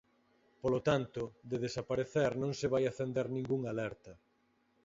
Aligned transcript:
Polo 0.61 0.79
tanto, 0.89 1.21
de 1.49 1.57
desaparecer 1.65 2.31
non 2.43 2.51
se 2.59 2.67
vai 2.73 2.83
acender 2.87 3.25
ningunha 3.29 3.69
alerta. 3.71 4.13